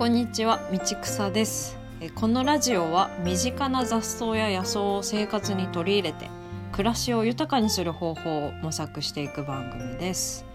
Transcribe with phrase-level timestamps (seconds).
[0.00, 1.76] こんにちは道草です。
[2.00, 6.30] えこのラジオは身近な雑草や野草を生活に取り入れて
[6.72, 10.46] 暮らしを豊かにする方法を模索していく番組です。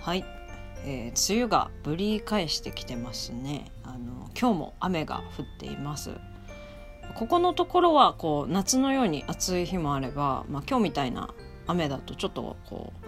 [0.00, 0.24] はい、
[0.84, 3.72] えー梅雨がぶり返してきてますね。
[3.82, 6.12] あの今日も雨が降っています。
[7.16, 11.34] ここのところはこう夏のように暑い日もあれば、まあ、今日みたいな
[11.66, 13.06] 雨だとちょっとこう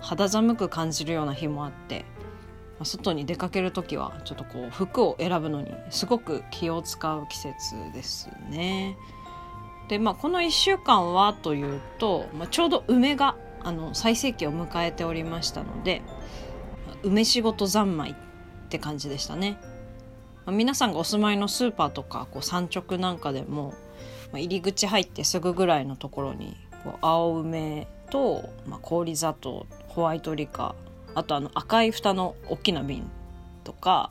[0.00, 2.04] 肌寒く感じるような日もあって
[2.84, 8.96] 外に出かける時はちょっとこう服を選ぶのにすごく気を使う季節ですね。
[9.88, 16.02] でまあこの1週間はというと、まあ、ちょうど梅があの最盛期を迎えておりましたので
[17.02, 18.14] 梅仕事三昧っ
[18.68, 19.58] て感じでしたね。
[20.44, 23.74] まあ皆さんがお住まいのスーパーとかこう産直なんかでも、
[24.32, 30.74] まあ入り口入ってすぐぐらいのところにこう青梅と、まあ、氷砂糖ホワイトリカ
[31.14, 33.10] あとあの赤い蓋の大きな瓶
[33.64, 34.10] とか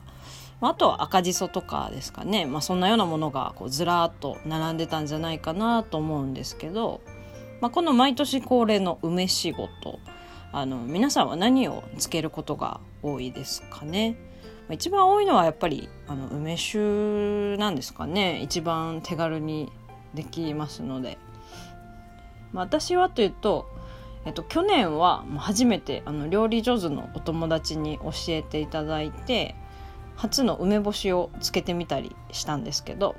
[0.60, 7.00] まああとは赤じそとかですかね、まあ、そんなようなものがこうずらーっと並んでたんじゃないかなと思うんですけど、
[7.60, 9.98] まあ、この毎年恒例の梅仕事
[10.52, 14.16] あの皆さんは何をつけることが多いですかね。
[14.68, 18.40] まあ一番多いのはやっぱりあの梅酒なんですかね。
[18.42, 19.72] 一番手軽に
[20.12, 21.16] できますので、
[22.52, 23.66] まあ、私はというと
[24.24, 29.56] えっと、去年は初めてあの料理上手のお友達に教えていただいて
[30.16, 33.16] 初の梅干しをつけてみたりしたんですけど、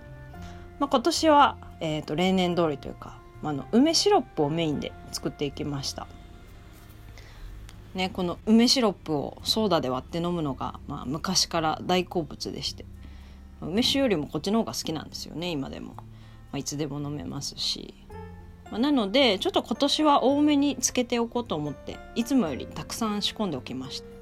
[0.79, 6.07] まあ、今年は、えっと例年通りというか、まあ、の梅シロップをメインで作っていきました。
[7.93, 12.85] ね、この梅シロップをソーダで割って飲むのが、まあ、昔から大好物でして
[13.61, 16.03] 梅酒よりもこっちの方が好きなんですよね今でも、ま
[16.53, 17.93] あ、いつでも飲めますし
[18.79, 24.13] なのでちょっと今年は多めにつけておこうと思っていつもよりたくさん仕込んでおきました。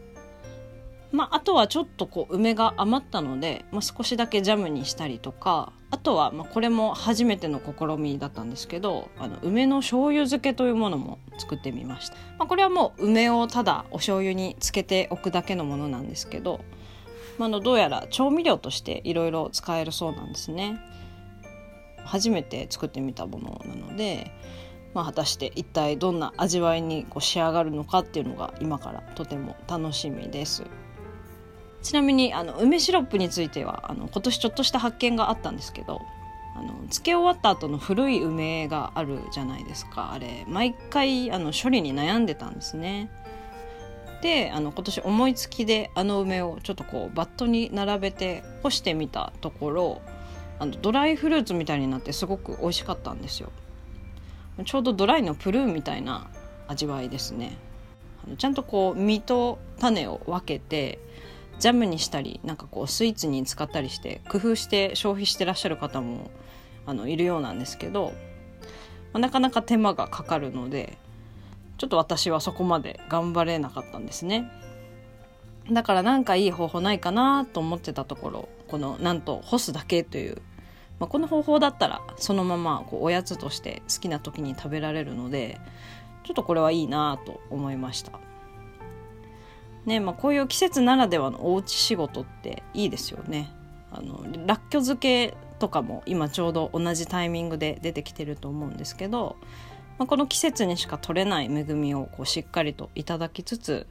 [1.11, 16.61] まあ、あとはちょっとこう梅が余ったので、まあ、少しだけジャムにしたりとかあとはまあこれも初めての試みだったんですけどあの梅の醤油漬けというものも作ってみました、まあ、これはもう梅をただお醤油につけておくだけのものなんですけど、
[17.37, 20.79] ま、あのどうやら調味料としていろいろ使えるそうなんですね。
[22.05, 24.31] 初めて作ってみたものなので、
[24.93, 30.63] まあ、果たして一体どんな味わいにこう仕上がるのかっていうのが今からとても楽しみです。
[31.81, 35.99] ちなみにあの梅シロップについてはあの今年ちょっとした発見があったんですけど
[36.55, 43.09] あの漬け終わった後の古い梅があるじゃないですかあれ毎回あの処理に悩んでたんですね。
[44.21, 50.01] であの今年思いつきであの梅をちょっとこうバットに並べて干してみたところ
[50.61, 53.51] あのドライフルーツみたいになってすごく美味しかったんですよ。
[54.63, 56.27] ちょうどドライのプルーンみたいな
[56.67, 57.57] 味わいですね。
[58.23, 60.99] あのちゃんとこう実と種を分けて
[61.57, 66.29] ジャムにしたりなんかこうスイーツに使ったりして工夫して消費してらっしゃる方も
[66.85, 68.13] あのいるようなんですけど、
[69.13, 70.99] まあ、なかなか手間がかかるので
[71.79, 74.47] ちょっと私はそこまで頑張れなかったんですね。
[75.71, 80.41] だからなんかいい方法ないかなと思ってたところこのなんと干すだけという
[81.01, 85.59] まあ、この方法だったらそのままこうおやつとして好きな時に食べられるので
[86.23, 88.19] ちょっとこれはいいなと思いました。
[89.87, 93.51] ねまあ、こういう季節ならではのおうち仕事っていいですよね。
[93.91, 99.37] あのらっきょ漬けとかも今ちょうど同じタイミングで出てきてると思うんですけど、
[99.97, 103.87] まあ、この季節にしか取れない恵みをこうしっかりといただきつつ、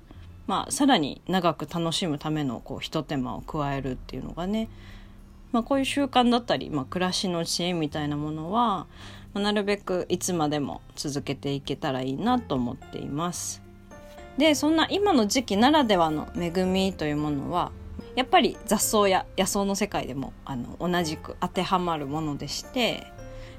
[0.46, 4.68] まあ、さらに長く楽しむためのこうひと手間を加えるっていうのがね
[5.52, 8.86] まあ、こういう習慣だったり、まあ、暮らしの知恵みたいなものは、
[9.34, 13.62] まあ、なるべくいつまでも続けていけたらいいなと思っています。
[14.38, 17.72] でそんな今の時期ならではの恵みというものは
[18.16, 23.06] やっぱり雑草や野草の世界でもあの同じく当てはまるものでして、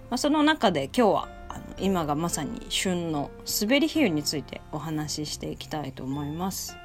[0.10, 3.30] まあ、その中で今日はあの今がまさに旬の
[3.62, 6.75] 滑り比喩についてお話ししていきたいと思います。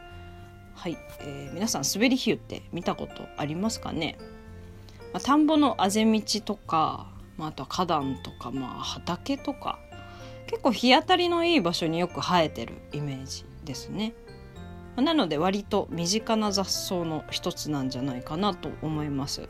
[0.74, 4.18] はい、えー皆さん滑り比喩って見たことありますかね？
[5.16, 7.06] まあ、田んぼのあぜ道とか、
[7.38, 9.78] まあ、あとは花壇とか、まあ、畑とか
[10.46, 14.12] 結構日当たりのいい場所によく生えてるイメージですね。
[14.94, 19.48] まなので割と身近な雑草の一つなんじゃないかなと思います。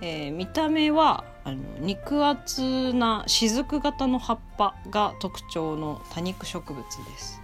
[0.00, 7.42] えー見た目はあの肉厚な雫型の葉っぱが特徴の多肉植物です。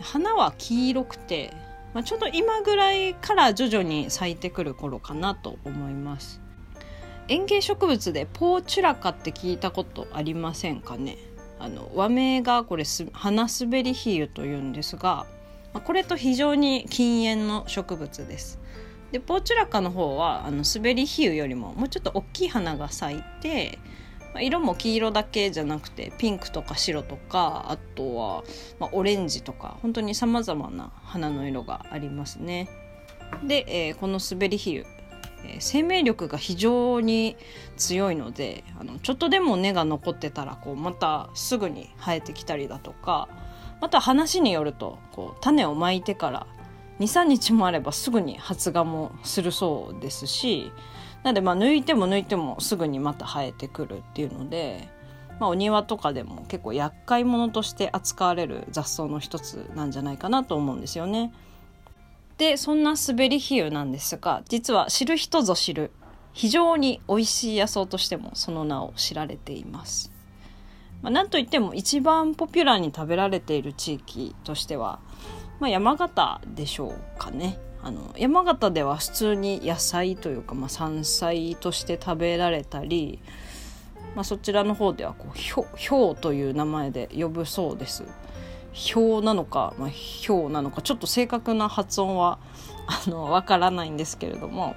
[0.00, 1.52] 花は黄色くて
[1.94, 6.40] まあ、ちょうど今ぐらいから徐々に咲いてくる頃かなと思います。
[7.28, 11.18] 園芸植物でポーチュラカって聞いたことありませんかね？
[11.58, 15.26] あの和名がこれす花滑り比喩というんですが
[15.74, 18.58] まあこれと非常に禁煙の植物です。
[19.12, 23.78] でポーチュラカの方はあの滑り比喩よりももうちょっと大きい花が咲いて
[24.40, 28.44] 色も黄色だけじゃなくてピンクとか白とかあとは、
[28.78, 32.68] ま、オレンジとか本当にさまざまな花の色がありますね。
[33.44, 34.86] で、えー、この滑り比喩、
[35.44, 37.36] えー、生命力が非常に
[37.76, 43.28] 強いのであのちょっとでも根が残ってたらこうまたすぐに生えてきたりだとか
[43.80, 46.46] また話によるとこう種をまいてから
[47.00, 50.72] 23日もあればすぐに発芽もするそうですし
[51.22, 54.88] なのでまあ抜いても抜いてもすぐにまた生えてくるっていうので、
[55.40, 61.32] まあ、お庭とかでも結構厄介者として扱われる雑草の一つなんじゃないかなと思うんですよね。
[62.38, 65.90] でそんな滑り比喩なんですが実は知る人ぞ知る
[66.32, 70.12] 非常に美味しい野草としてもその名を知られています。
[71.02, 74.98] まあ、なんといっても一番ポピュラーに食べられている地域としては
[75.60, 83.20] まあ、山形でしょうかねあの山形では普通に野菜というか、まあ、山菜として食べられたり、
[84.14, 88.04] まあ、そちらの方ではこうひょひょうという名前で呼ぶそうです。
[88.72, 92.38] ひょうなのか、まあ、ひょうなのかちょっと正確な発音は
[92.86, 94.76] あのわからないんですけれども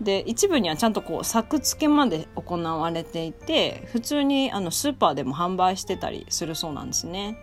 [0.00, 7.38] で一部にはちゃんとこう作付けまで行われていて普通にあのスーパーでも販売してたりするそうなんですね。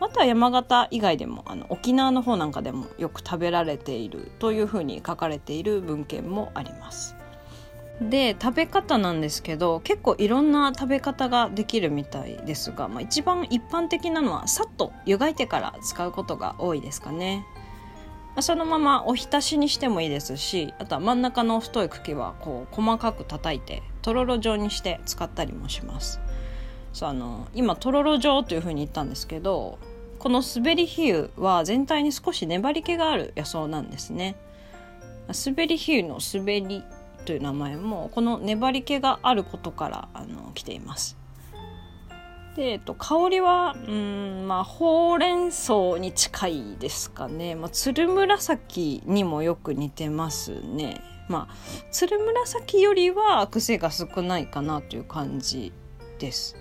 [0.00, 7.16] あとは山形以外でもあの沖縄の方なんかでもよく食べられているというふうに書かれている文献もあります。
[8.00, 17.46] で食べ方なんですけど結構いろんな食べ方ができるみたいですが、まあ、一番一般的なのはさっと湯がいてから使うことが多いですかね。
[18.40, 26.20] そのままお浸しにしてもいいですしあとは真ん中の太い茎はこう細かく叩いてとろろ状にして使ったりもします。
[26.96, 29.78] そうあの今とろろ状というふうに言ったんですけど
[30.18, 34.34] この滑り比喩は全体に少し粘り気がある野草なんですね。
[35.28, 36.82] 滑り比喩の滑り
[37.26, 41.18] という名前もこの粘り気があることからあの来ています。
[42.56, 51.02] で、えっと、香りはうんまあほうれん草に近いですかね、まあ、つる紫にもよく似てますね。
[51.28, 51.54] まあ
[51.90, 55.74] つる紫よりは癖が少ないかなという感じ
[56.18, 56.56] です。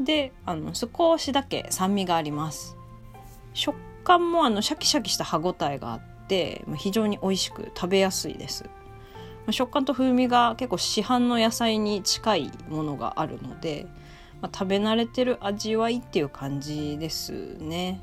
[0.00, 2.76] であの少しだけ酸味があります。
[3.54, 8.68] 食感もあのシャキシャキした歯ごたえがあって非常に美味しく食べやすいです。
[9.50, 13.86] 食感と風味が結構市販の野菜に近いものがあるので、
[14.40, 18.00] まあ、食べ慣れてる味わいっていう感じですね。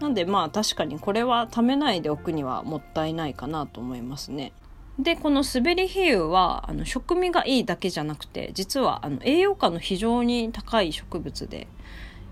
[0.00, 4.52] なんでまあ確かにこれは食べないでおくにはもったいないかなと思いますね。
[4.98, 11.66] でこの滑り比喩はあの食味がいいだけじゃなくて実はあの栄養価の非常に高い植物で、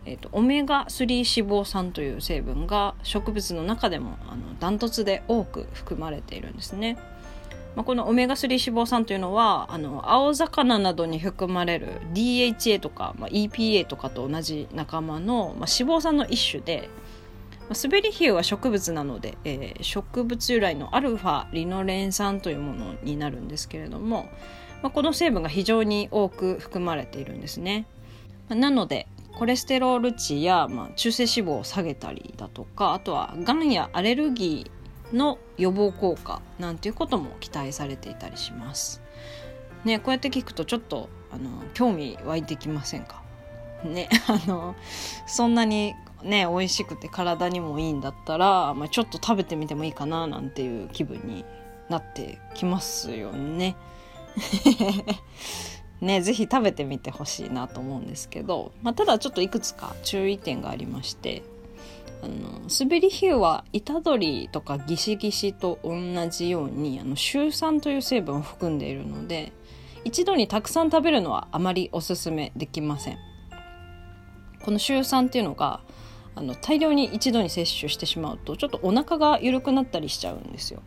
[0.06, 6.98] えーと、オメガ3脂肪酸という成分が植物の中でもあのダントツで多く含まれているんですね。
[7.74, 16.90] まあ、このオメガ3脂肪酸というのはあの青魚などに含まれる DHA とか、まあ、EPA とかと同じ仲間の、まあ、脂肪酸の一種で
[17.70, 24.28] 滑り比喩は植物なので、えー、植物由来のアルファリノレン酸というものになるんですけれども、
[24.82, 27.86] まあ、この成分が非常に多く含まれているんですね。
[28.48, 39.00] なのでコレステロール値や、まあ、中性脂肪を下げたりだとかあとはがんやアレルギーの予防効果なんていうことも期待されていたりします。
[39.84, 43.22] ね、こうやって聞くとちょっとあの興味湧いてきませんか？
[43.84, 44.76] ねあの
[45.26, 51.44] そんなにね美味しくて体にもいいんだったら、まあ、ちょっと食べてみてもいいかななんていう気分に
[51.88, 53.76] なってきますよね。
[56.00, 61.44] ね是非食べてみてほしいなと思うんですけど、まあ、ただちょっといくつか注意点がありまして
[62.22, 69.52] あの滑り比喩は虎杖とかギシギシと同じようにあのシュウ酸という成分を含んでいるので
[70.04, 73.18] 一度にたくさん食べるのはあまりおすすめできません。
[74.64, 75.80] このシュウ酸っていうのが
[76.34, 80.82] あの大量に一度に摂取してしまうとちょっとお腹が緩くなったりしちゃうんですよ。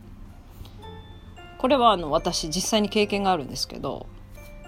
[1.58, 4.08] これはあの私実際に経験があるんですけど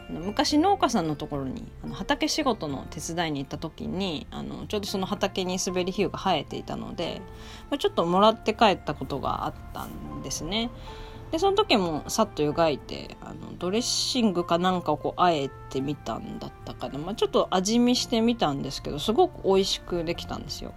[0.10, 7.22] 昔農家さんのところにあの畑仕事の手伝いに行った時にあのちょうどその畑に滑り比喩が生えていたので
[7.78, 10.70] ちょっともらって帰ったことがあったんですね。
[11.32, 20.74] でその時もさっと湯がいてあのドレッシングかなんかをこうあえてみたんだったかな、まあ、ちょっと味見してみたんですけどすごく美味しくできたんですよ。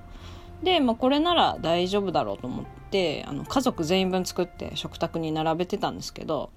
[0.62, 6.50] で、まあ、これなら大丈夫だろうと思ってあの家族全員分作って食卓に並べてたんですけど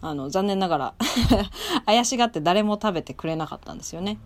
[0.00, 0.94] あの残念ながら
[1.86, 4.18] 怪しがって誰も食べてくれなかったんですよね。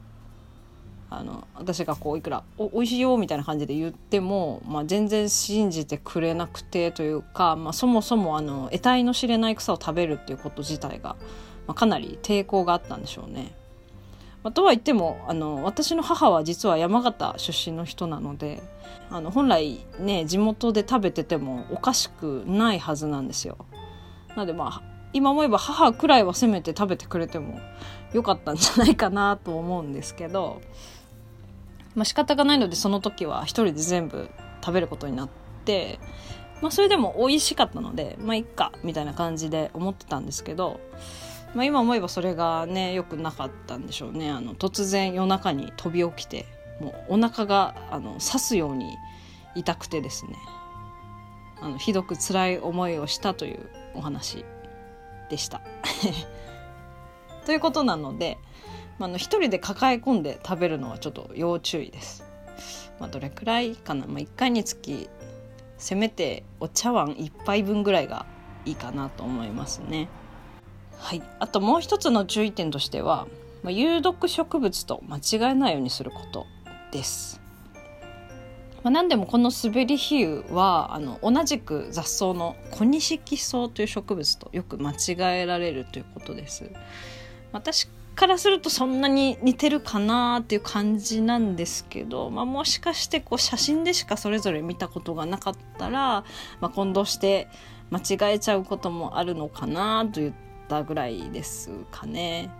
[1.08, 11.16] あの私がこういくら「お美味しいよ」みたいな感じで言っても、まあ、全然信じてくれなくてというか、まあ、そもそもあの得体の知れない草を食べるっていうこと自体が、
[11.66, 13.54] まあ、かなり抵抗があったんでしょうね。
[14.42, 18.62] まあ、とは言ってもあの私の母は実は山形出身の人なので
[19.10, 23.58] あの本来ね地元で食べててもおかしくないはずなんですよ。
[24.30, 27.58] なのでまあ今思えば母くらいはせめて食べてくれても
[28.12, 30.60] よかったんじゃないかなと思うんですけど
[31.96, 34.28] まあ仕方がないのでその時は一人で全部
[34.64, 35.28] 食べることになっ
[35.64, 35.98] て、
[36.62, 40.78] まあ、それでも美味しかったのでまあいっかみたいな感じで思ってたんですけど、
[41.54, 46.46] まあ、今思えばそれがね良くなかったんでしょうねあの突然夜中に飛び起きて
[46.80, 48.96] もうお腹があの刺すように
[49.54, 50.36] 痛くてですね
[51.60, 54.44] あのひどく辛い思いをしたというお話
[55.30, 55.60] でした。
[57.46, 58.38] ということなので、
[58.98, 62.24] まあ、の一人で抱え込んで食べるのはちょっと要注意です。
[62.98, 65.08] まあ、どれくらいかな、まあ、1回につき
[65.78, 68.24] せめてお茶碗1杯分ぐらいが
[68.64, 70.08] いいかなと思いますね。
[70.98, 73.26] はい、あともう一つの注意点としては、
[73.62, 76.46] まあ、有毒植物と間違えないようにすること
[76.90, 77.40] です。
[78.82, 86.70] まあ、何でもこのスベリヒユはあの同じく雑草のコニシキソウという植物とよく間違えられるということです。
[87.56, 96.24] 私からするとそんなに似てるかなっていう感じなんですけど、まあ、もしかしてこう写真でしかそれぞれ見たことがなかったら、
[96.60, 97.48] まあ、混同して
[97.90, 100.32] 間違えちゃうこともあるのかなといっ
[100.68, 102.50] たぐらいですかね。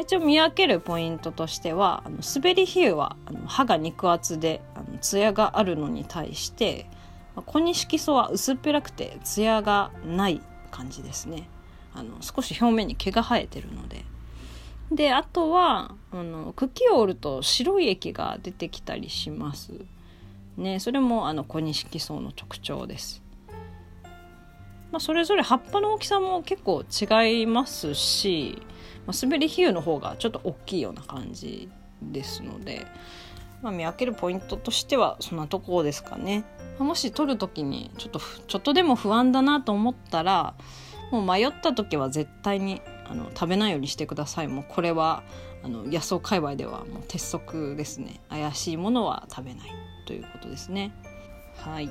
[0.00, 6.86] 一応見分けるポイントとしてはあの滑り比喩はあの歯が肉厚であの艶があるのに対して
[7.46, 11.48] 小錦ソは薄っぺらくて艶がない感じですね
[11.94, 14.04] あの少し表面に毛が生えてるので
[14.90, 19.72] であとはあの茎を折ると白い液が出てきたりします
[20.56, 23.22] ねそれもあの小錦ソの特徴です
[24.92, 28.62] まあ、それぞれ葉っぱの大きさも結構違いますし
[29.06, 31.68] まあ、滑り比喩の方がちょっと大きいような感じ
[32.02, 32.86] ですので、
[33.62, 36.44] まあ、見分けるポイントとしてはそんなところですかね。
[36.78, 40.54] もし取る時にちょっとちょっとでも不安だなと思ったら
[41.10, 44.48] もう迷った時は絶対にあの食べないようにしてください。
[44.48, 45.22] もうこれは
[45.62, 48.20] あの野草界隈ではもう鉄則ですね。
[48.28, 49.70] 怪しいものは食べない
[50.06, 50.92] ということですね。
[51.56, 51.90] はい。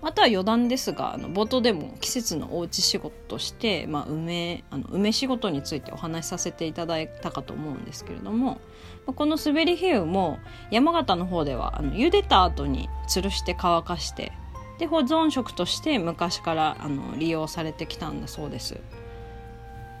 [0.00, 8.60] あとは余談ですがあの冒頭でも季節のおうち仕事として、まあ、梅あの梅仕事についてお話しさせていただいたかと思うんですけれども
[9.06, 10.38] この滑り比喩も
[10.70, 14.32] 山形の方ではあの茹でた後に吊るして乾かして
[14.78, 18.78] で保存食として昔からあの利用されてきたんだそうです。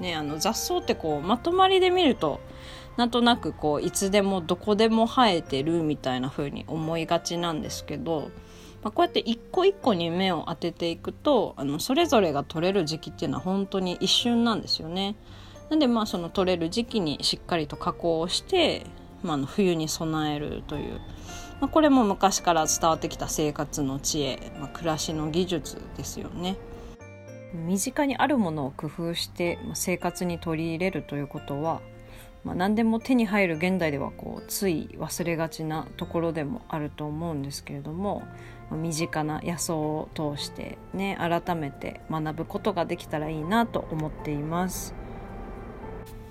[0.00, 2.40] ね、あの雑草ってこうまとまりで見ると
[2.96, 8.30] なんとなくこういつでもどこでも生えてるみたいな風に思いがちなんですけど
[8.82, 15.16] まあ、こうやって一個一個に目を当てていくとあのそれぞれが取れる時期っていうのは本当に一瞬なんですよね。
[15.68, 18.86] なんでまあその取れる時期にしっかりと加工をして、
[19.22, 21.00] まあ、の冬に備えるという、
[21.60, 26.56] まあ、これも昔から伝わってきた生活の知恵、まあ、暮らしの技術ですよね。
[27.52, 31.80] 身近にあるものを工夫して生活に取り入れるということは
[32.44, 38.22] まあ、何でも手に入る現代ではこうつい忘れがちなところでもあると思うんですけれども、
[38.70, 44.94] 身近な野草を通してね改めて学ぶことができたらいいなと思っています。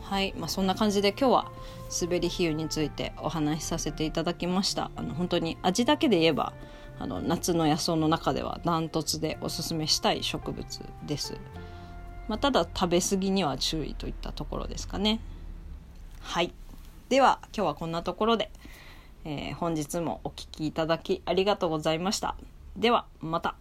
[0.10, 1.52] はい、まあ、そんな感じで今日は
[2.02, 4.90] 滑り比喩についてお話しさせていただきました。
[4.96, 6.54] あの本当に味だけで言えば
[6.98, 11.38] あの夏の野草の中ではダントツでおすすめしたい植物です、
[12.30, 15.20] まあ、ただ食べ過ぎには注意といったところですかね。
[16.22, 16.54] はい。
[17.10, 18.50] では今日はこんなところで、
[19.26, 22.38] えー、本日もお聴きいただきありがとうございました。
[22.78, 23.56] ではまた。